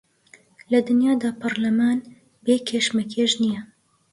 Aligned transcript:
لە 0.71 0.79
دنیادا 0.87 1.29
پەرلەمان 1.41 1.99
بێ 2.45 2.55
کێشمەکێش 2.67 3.31
نییە 3.43 3.61